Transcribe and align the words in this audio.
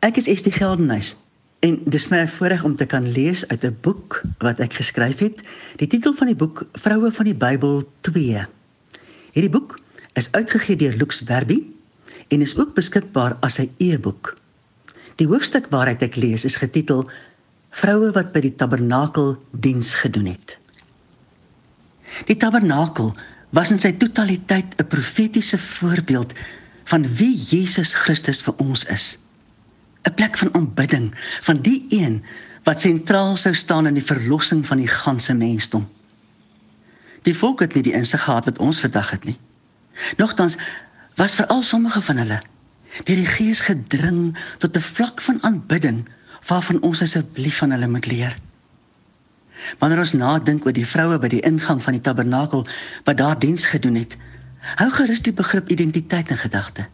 Ek 0.00 0.16
is 0.16 0.30
Estie 0.32 0.52
Geldenhuys 0.52 1.10
en 1.60 1.74
dis 1.92 2.06
my 2.08 2.22
voorreg 2.32 2.62
om 2.64 2.72
te 2.80 2.86
kan 2.88 3.04
lees 3.12 3.42
uit 3.50 3.64
'n 3.68 3.76
boek 3.84 4.22
wat 4.40 4.60
ek 4.64 4.80
geskryf 4.80 5.18
het. 5.20 5.42
Die 5.76 5.86
titel 5.86 6.14
van 6.16 6.26
die 6.32 6.36
boek 6.36 6.64
Vroue 6.72 7.12
van 7.12 7.24
die 7.28 7.36
Bybel 7.36 7.84
2. 8.00 8.46
Hierdie 9.36 9.52
boek 9.52 9.76
is 10.16 10.32
uitgegee 10.32 10.76
deur 10.76 10.96
Lux 10.96 11.20
Werby 11.28 11.66
en 12.28 12.40
is 12.40 12.56
ook 12.56 12.72
beskikbaar 12.74 13.36
as 13.40 13.60
'n 13.60 13.68
e-boek. 13.76 14.36
Die 15.16 15.26
hoofstuk 15.26 15.68
waaruit 15.68 16.02
ek 16.02 16.16
lees 16.16 16.44
is 16.44 16.56
getitel 16.56 17.10
Vroue 17.70 18.10
wat 18.12 18.32
by 18.32 18.40
die 18.40 18.56
tabernakel 18.56 19.36
diens 19.52 19.94
gedoen 19.94 20.26
het. 20.26 20.58
Die 22.24 22.36
tabernakel 22.36 23.12
was 23.50 23.70
in 23.70 23.78
sy 23.78 23.92
totaliteit 23.92 24.80
'n 24.80 24.86
profetiese 24.86 25.58
voorbeeld 25.58 26.32
van 26.84 27.04
wie 27.14 27.36
Jesus 27.36 27.92
Christus 27.92 28.42
vir 28.42 28.54
ons 28.56 28.84
is. 28.84 29.18
'n 30.02 30.14
plek 30.14 30.36
van 30.38 30.54
aanbidding 30.54 31.14
van 31.40 31.60
die 31.60 31.86
een 31.88 32.24
wat 32.62 32.80
sentraal 32.80 33.36
sou 33.36 33.54
staan 33.54 33.86
in 33.86 33.94
die 33.94 34.04
verlossing 34.04 34.66
van 34.66 34.76
die 34.76 34.88
ganse 34.88 35.34
mensdom. 35.34 35.88
Die 37.22 37.36
volk 37.36 37.60
het 37.60 37.74
nie 37.74 37.82
die 37.82 37.92
insig 37.92 38.22
gehad 38.22 38.44
wat 38.44 38.58
ons 38.58 38.80
vandag 38.80 39.10
het 39.10 39.24
nie. 39.24 39.38
Nogtans 40.16 40.56
was 41.14 41.34
veral 41.34 41.62
sommige 41.62 42.02
van 42.02 42.16
hulle 42.16 42.40
deur 43.04 43.16
die 43.16 43.26
Gees 43.26 43.60
gedring 43.60 44.36
tot 44.58 44.76
'n 44.76 44.80
vlak 44.80 45.20
van 45.20 45.42
aanbidding 45.42 46.08
waarvan 46.48 46.82
ons 46.82 47.02
asseblief 47.02 47.56
van 47.56 47.70
hulle 47.70 47.88
moet 47.88 48.06
leer. 48.06 48.36
Wanneer 49.78 49.98
ons 49.98 50.12
nadink 50.12 50.64
oor 50.66 50.72
die 50.72 50.86
vroue 50.86 51.18
by 51.18 51.28
die 51.28 51.44
ingang 51.44 51.82
van 51.82 51.92
die 51.92 52.00
tabernakel 52.00 52.66
wat 53.04 53.16
daar 53.16 53.38
diens 53.38 53.66
gedoen 53.66 53.94
het, 53.94 54.16
hou 54.60 54.90
gerus 54.90 55.22
die 55.22 55.32
begrip 55.32 55.68
identiteit 55.68 56.30
in 56.30 56.38
gedagte. 56.38 56.86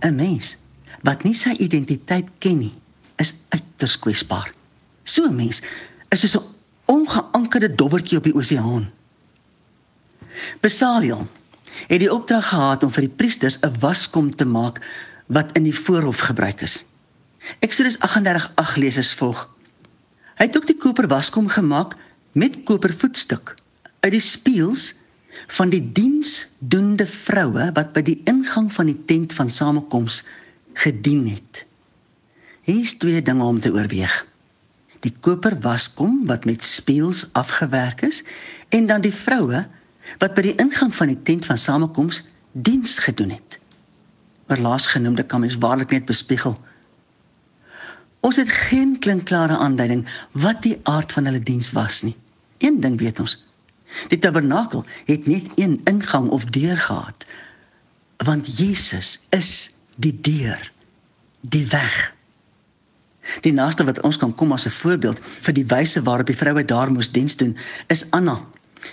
'n 0.00 0.14
Mens 0.14 0.58
wat 1.04 1.24
nie 1.24 1.34
sy 1.36 1.52
identiteit 1.60 2.28
ken 2.40 2.58
nie, 2.64 2.74
is 3.20 3.34
uiters 3.52 3.98
kwesbaar. 4.00 4.50
So 5.04 5.28
'n 5.28 5.36
mens 5.36 5.62
is 6.08 6.20
soos 6.20 6.36
'n 6.36 6.44
ongeankerde 6.86 7.74
dobbertjie 7.74 8.18
op 8.18 8.24
die 8.24 8.34
oseaan. 8.34 8.90
Besaliel 10.60 11.28
het 11.88 12.00
die 12.00 12.12
opdrag 12.12 12.48
gehad 12.48 12.82
om 12.82 12.90
vir 12.90 13.06
die 13.06 13.16
priesters 13.16 13.58
'n 13.60 13.78
waskom 13.80 14.34
te 14.34 14.44
maak 14.44 14.80
wat 15.26 15.52
in 15.56 15.62
die 15.62 15.78
voorhof 15.78 16.18
gebruik 16.18 16.60
is. 16.60 16.84
Eksodus 17.60 17.98
38:8 17.98 18.76
lees 18.76 18.98
as 18.98 19.14
volg: 19.14 19.48
Hy 20.36 20.44
het 20.44 20.56
ook 20.56 20.66
die 20.66 20.76
koper 20.76 21.06
waskom 21.06 21.48
gemaak 21.48 21.96
met 22.32 22.62
kopervoetstuk 22.64 23.54
uit 24.00 24.12
die 24.12 24.20
spieëls 24.20 24.94
van 25.46 25.68
die 25.68 25.92
diensdoende 25.92 27.06
vroue 27.06 27.70
wat 27.74 27.92
by 27.92 28.02
die 28.02 28.20
ingang 28.24 28.72
van 28.72 28.86
die 28.86 29.04
tent 29.06 29.32
van 29.32 29.48
samekoms 29.48 30.24
gedien 30.74 31.28
het. 31.28 31.64
Hier 32.64 32.80
is 32.80 32.96
twee 32.96 33.22
dinge 33.22 33.44
om 33.44 33.60
te 33.60 33.72
oorweeg. 33.72 34.14
Die 35.04 35.14
koper 35.20 35.56
waskom 35.60 36.22
wat 36.26 36.44
met 36.48 36.64
spieëls 36.64 37.26
afgewerk 37.32 38.00
is 38.02 38.22
en 38.68 38.86
dan 38.86 39.04
die 39.04 39.14
vroue 39.14 39.64
wat 40.18 40.34
by 40.36 40.46
die 40.48 40.56
ingang 40.60 40.94
van 40.96 41.12
die 41.12 41.20
tent 41.28 41.44
van 41.48 41.60
samekoms 41.60 42.24
diens 42.52 42.98
gedoen 43.04 43.34
het. 43.36 43.58
Oor 44.48 44.60
laasgenoemde 44.64 45.24
kan 45.28 45.44
mens 45.44 45.58
waarlik 45.60 45.90
net 45.90 46.08
bespiegel. 46.08 46.56
Ons 48.24 48.36
het 48.40 48.48
geen 48.48 48.98
klinkklare 48.98 49.56
aanduiding 49.56 50.06
wat 50.32 50.62
die 50.64 50.78
aard 50.88 51.12
van 51.12 51.28
hulle 51.28 51.42
diens 51.42 51.72
was 51.76 52.02
nie. 52.02 52.16
Een 52.58 52.80
ding 52.80 52.98
weet 53.00 53.20
ons. 53.20 53.36
Die 54.08 54.18
tabernakel 54.18 54.84
het 55.04 55.26
net 55.26 55.52
een 55.60 55.80
ingang 55.84 56.30
of 56.32 56.44
deur 56.44 56.78
gehad. 56.78 57.26
Want 58.24 58.56
Jesus 58.58 59.20
is 59.30 59.74
die 59.96 60.20
deur, 60.20 60.72
die 61.40 61.66
weg. 61.68 62.14
Die 63.40 63.52
naaste 63.52 63.84
wat 63.88 64.00
ons 64.04 64.18
kan 64.20 64.34
kom 64.34 64.52
as 64.52 64.66
'n 64.66 64.70
voorbeeld 64.70 65.20
vir 65.40 65.54
die 65.54 65.66
wyse 65.66 66.02
waarop 66.02 66.26
die 66.26 66.36
vroue 66.36 66.64
daar 66.64 66.92
moes 66.92 67.12
diens 67.12 67.36
doen, 67.36 67.56
is 67.86 68.10
Anna, 68.10 68.44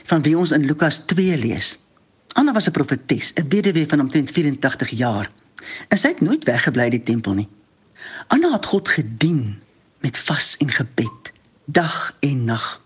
van 0.03 0.21
wie 0.21 0.37
ons 0.37 0.51
in 0.51 0.65
Lukas 0.65 1.05
2 1.05 1.37
lees. 1.37 1.79
Anna 2.33 2.53
was 2.53 2.67
'n 2.67 2.71
profetes, 2.71 3.33
'n 3.33 3.49
weduwee 3.49 3.87
van 3.87 3.99
omtrent 3.99 4.31
84 4.31 4.89
jaar. 4.89 5.29
En 5.87 5.97
sy 5.97 6.07
het 6.07 6.21
nooit 6.21 6.43
weggebly 6.43 6.83
uit 6.83 6.91
die 6.91 7.03
tempel 7.03 7.33
nie. 7.33 7.49
Anna 8.27 8.51
het 8.51 8.65
God 8.65 8.89
gedien 8.89 9.59
met 9.99 10.17
vas 10.17 10.57
en 10.57 10.71
gebed, 10.71 11.31
dag 11.65 12.15
en 12.19 12.45
nag. 12.45 12.81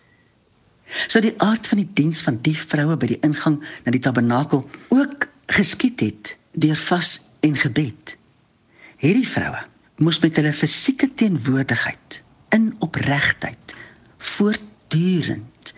So 1.07 1.19
die 1.19 1.33
aard 1.41 1.67
van 1.67 1.77
die 1.77 1.89
diens 1.93 2.21
van 2.21 2.39
die 2.41 2.57
vroue 2.57 2.97
by 2.97 3.07
die 3.07 3.19
ingang 3.25 3.63
na 3.83 3.91
die 3.91 3.99
tabernakel 3.99 4.69
ook 4.89 5.27
geskied 5.45 5.99
het 5.99 6.35
deur 6.53 6.75
vas 6.75 7.21
en 7.45 7.55
gebed. 7.55 8.17
Hierdie 8.97 9.27
vroue 9.29 9.63
moes 10.01 10.19
met 10.23 10.35
hulle 10.39 10.53
fisieke 10.53 11.07
teenwoordigheid 11.19 12.21
in 12.55 12.73
opregtheid 12.83 13.75
voortdurend 14.17 15.73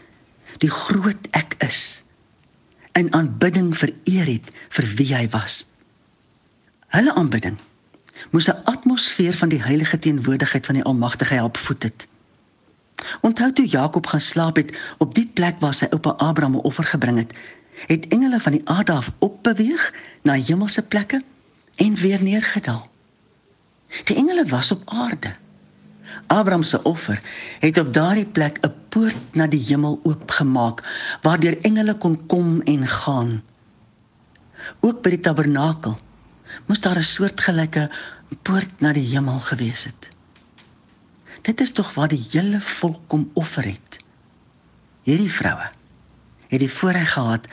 die 0.63 0.71
groot 0.73 1.27
ek 1.37 1.57
is 1.65 1.81
in 2.97 3.11
aanbidding 3.13 3.73
vereer 3.77 4.29
het 4.31 4.49
vir 4.73 4.87
wie 4.97 5.11
hy 5.13 5.25
was. 5.35 5.65
Hulle 6.95 7.13
aanbidding 7.13 7.59
moes 8.33 8.49
'n 8.49 8.63
atmosfeer 8.71 9.35
van 9.37 9.49
die 9.53 9.61
heilige 9.61 9.99
teenwoordigheid 9.99 10.65
van 10.65 10.79
die 10.79 10.83
Almagtige 10.83 11.33
help 11.33 11.57
voed 11.57 11.83
het. 11.83 12.07
Onthou 13.21 13.53
toe 13.53 13.67
Jakob 13.67 14.07
gaan 14.07 14.21
slaap 14.21 14.55
het 14.55 14.73
op 14.97 15.13
die 15.13 15.29
plek 15.33 15.59
waar 15.59 15.73
sy 15.73 15.85
oupa 15.91 16.09
Abraham 16.09 16.55
'n 16.55 16.65
offer 16.69 16.83
gebring 16.83 17.17
het, 17.17 17.33
het 17.85 18.07
engele 18.07 18.39
van 18.39 18.51
die 18.51 18.65
aarde 18.65 18.91
af 18.91 19.11
opbeweeg 19.19 19.93
na 20.21 20.33
hemelse 20.33 20.87
plekke 20.87 21.23
en 21.77 21.93
weer 21.95 22.21
neergedaal. 22.23 22.85
Die 24.03 24.15
engele 24.15 24.45
was 24.45 24.71
op 24.71 24.81
aarde. 24.85 25.35
Abraham 26.27 26.63
se 26.63 26.83
offer 26.83 27.21
het 27.59 27.77
op 27.77 27.93
daardie 27.93 28.25
plek 28.25 28.57
'n 28.61 28.73
poort 28.89 29.17
na 29.31 29.47
die 29.47 29.63
hemel 29.63 29.99
oopgemaak 30.03 30.83
waardeur 31.21 31.57
engele 31.61 31.93
kon 31.93 32.25
kom 32.25 32.61
en 32.61 32.87
gaan. 32.87 33.43
Ook 34.79 35.01
by 35.01 35.09
die 35.09 35.19
tabernakel 35.19 35.97
moes 36.65 36.81
daar 36.81 36.97
'n 36.97 37.03
soortgelyke 37.03 37.89
poort 38.41 38.79
na 38.79 38.93
die 38.93 39.07
hemel 39.07 39.39
gewees 39.39 39.83
het. 39.83 40.09
Dit 41.41 41.61
is 41.61 41.71
tog 41.71 41.93
waar 41.93 42.07
die 42.07 42.27
hele 42.31 42.61
volk 42.61 43.07
kom 43.07 43.29
offer 43.33 43.65
het. 43.65 44.03
Hierdie 45.03 45.31
vroue 45.31 45.69
het 46.47 46.59
die 46.59 46.71
voorreg 46.71 47.13
gehad 47.13 47.47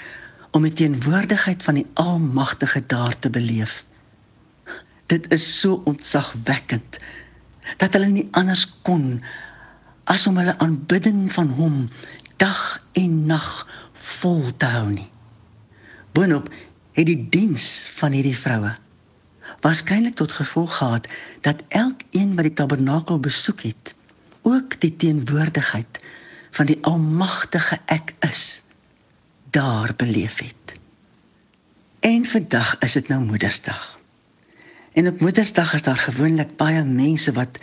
om 0.51 0.63
die 0.63 0.73
teenwoordigheid 0.73 1.63
van 1.63 1.75
die 1.75 1.87
Almagtige 1.95 2.87
daar 2.87 3.19
te 3.19 3.31
beleef. 3.31 3.85
Dit 5.07 5.33
is 5.33 5.47
so 5.61 5.83
ontzagwekkend 5.85 6.99
dat 7.81 7.93
hulle 7.97 8.09
nie 8.13 8.29
anders 8.37 8.67
kon 8.83 9.23
as 10.11 10.27
om 10.29 10.37
hulle 10.41 10.57
aanbidding 10.59 11.27
van 11.33 11.51
hom 11.57 11.89
dag 12.37 12.85
en 12.93 13.27
nag 13.27 13.49
vol 13.93 14.51
te 14.57 14.69
hou 14.69 14.89
nie. 14.93 15.09
Boonop 16.13 16.51
het 16.95 17.07
die 17.09 17.21
diens 17.31 17.89
van 17.99 18.15
hierdie 18.17 18.39
vroue 18.39 18.75
waarskynlik 19.65 20.15
tot 20.21 20.33
gevolg 20.33 20.77
gehad 20.77 21.09
dat 21.41 21.63
elkeen 21.69 22.35
wat 22.37 22.45
die 22.45 22.53
tabernakel 22.53 23.21
besoek 23.21 23.63
het, 23.65 23.95
ook 24.43 24.77
die 24.81 24.93
teenwoordigheid 24.97 26.05
van 26.53 26.69
die 26.69 26.79
almagtige 26.85 27.79
ek 27.89 28.13
is 28.29 28.63
daar 29.57 29.95
beleef 29.97 30.39
het. 30.39 30.77
En 32.05 32.25
vandag 32.29 32.79
is 32.85 32.93
dit 32.93 33.09
nou 33.09 33.23
Moedersdag. 33.25 33.99
En 34.95 35.09
op 35.11 35.21
Moedersdag 35.21 35.75
is 35.75 35.83
daar 35.83 35.99
gewoonlik 35.99 36.57
baie 36.57 36.85
mense 36.85 37.33
wat 37.33 37.59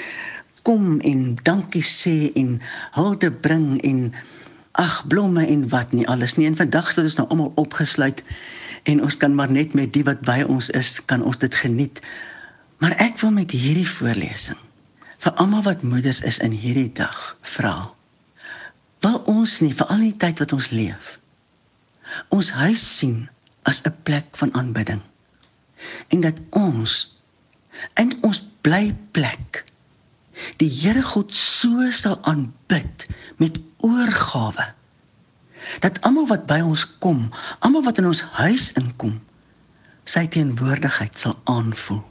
kom 0.62 1.00
en 1.00 1.36
dankie 1.44 1.84
sê 1.84 2.32
en 2.36 2.60
hulde 2.92 3.32
bring 3.32 3.82
en 3.82 4.14
ag 4.72 5.08
blomme 5.08 5.46
en 5.48 5.68
wat 5.70 5.92
nie 5.92 6.08
alles 6.08 6.36
nie. 6.36 6.48
En 6.48 6.56
vandag 6.56 6.90
is 6.92 7.00
ons 7.04 7.16
nou 7.22 7.28
almal 7.30 7.52
opgesluit 7.56 8.24
en 8.84 9.02
ons 9.04 9.18
kan 9.18 9.36
maar 9.36 9.52
net 9.52 9.74
met 9.74 9.94
die 9.94 10.04
wat 10.04 10.22
by 10.28 10.42
ons 10.48 10.70
is, 10.70 11.00
kan 11.06 11.24
ons 11.24 11.40
dit 11.40 11.56
geniet. 11.56 12.02
Maar 12.84 12.98
ek 13.00 13.20
wil 13.24 13.32
met 13.32 13.52
hierdie 13.52 13.88
voorlesing 13.88 14.60
vir 15.22 15.34
almal 15.40 15.64
wat 15.64 15.84
moeders 15.86 16.22
is 16.28 16.40
in 16.42 16.52
hierdie 16.52 16.92
dag 16.98 17.38
vra. 17.56 17.92
Wil 19.02 19.22
ons 19.30 19.60
nie 19.62 19.74
vir 19.74 19.88
al 19.88 20.08
die 20.10 20.16
tyd 20.18 20.44
wat 20.44 20.54
ons 20.54 20.72
leef 20.76 21.18
ons 22.36 22.52
huis 22.52 22.84
sien 22.98 23.30
as 23.70 23.82
'n 23.88 23.96
plek 24.04 24.28
van 24.42 24.54
aanbidding 24.54 25.02
en 26.14 26.22
dat 26.22 26.42
ons 26.50 27.21
in 28.02 28.16
ons 28.26 28.42
blyplek 28.66 29.64
die 30.62 30.70
Here 30.70 31.04
God 31.06 31.34
so 31.36 31.90
sal 31.96 32.18
aanbid 32.30 33.06
met 33.42 33.58
oorgawe 33.86 34.72
dat 35.84 36.00
almal 36.06 36.28
wat 36.30 36.48
by 36.50 36.60
ons 36.66 36.84
kom, 37.04 37.30
almal 37.62 37.86
wat 37.86 38.02
in 38.02 38.10
ons 38.10 38.24
huis 38.42 38.72
inkom, 38.80 39.20
sy 40.10 40.26
teenwoordigheid 40.34 41.16
sal 41.18 41.38
aanvoel. 41.50 42.02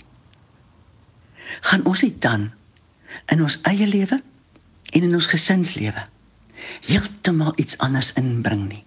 Gaan 1.66 1.84
ons 1.90 2.04
dit 2.06 2.14
dan 2.22 2.48
in 3.34 3.42
ons 3.42 3.58
eie 3.68 3.88
lewe 3.90 4.20
en 4.94 5.06
in 5.06 5.16
ons 5.18 5.28
gesinslewe 5.30 6.06
heeltemal 6.86 7.52
iets 7.58 7.78
anders 7.82 8.12
inbring 8.20 8.68
nie? 8.70 8.84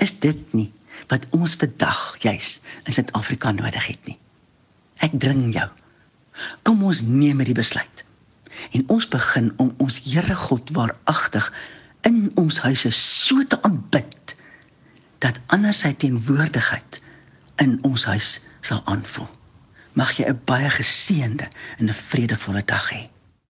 Is 0.00 0.16
dit 0.24 0.40
nie 0.56 0.70
wat 1.12 1.26
ons 1.36 1.56
vandag 1.60 2.00
juis 2.24 2.58
in 2.86 2.96
Suid-Afrika 2.96 3.52
nodig 3.52 3.86
het 3.92 4.08
nie? 4.08 4.16
Ek 5.04 5.14
dring 5.20 5.52
jou 5.54 5.68
Kom 6.62 6.82
ons 6.84 7.02
neem 7.02 7.38
hierdie 7.38 7.58
besluit. 7.58 8.04
En 8.76 8.84
ons 8.88 9.08
begin 9.08 9.52
om 9.56 9.74
ons 9.78 10.00
Here 10.04 10.34
God 10.34 10.70
waaragtig 10.76 11.52
in 12.08 12.30
ons 12.40 12.60
huise 12.64 12.90
so 12.96 13.44
te 13.44 13.58
aanbid 13.62 14.36
dat 15.20 15.40
ander 15.52 15.74
sy 15.76 15.92
teenwoordigheid 16.00 17.00
in 17.60 17.78
ons 17.84 18.06
huis 18.08 18.38
sal 18.64 18.80
aanvoel. 18.88 19.28
Mag 19.92 20.16
jy 20.16 20.28
'n 20.28 20.40
baie 20.44 20.70
geseënde 20.70 21.48
en 21.78 21.88
'n 21.88 22.00
vredevolle 22.08 22.64
dag 22.64 22.90
hê. 22.92 23.10